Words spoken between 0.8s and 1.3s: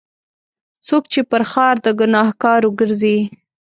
څوک چې